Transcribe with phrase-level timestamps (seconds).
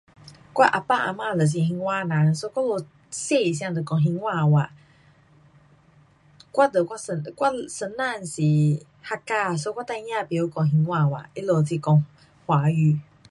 [0.55, 4.73] 我啊爸啊妈都是兴华人 so 我们小的时间都将兴华话，
[6.53, 8.33] 我跟我先，我先生是
[9.07, 12.03] Hakka，so 我孩儿不会讲兴华话，他们是讲
[12.47, 12.99] 华语。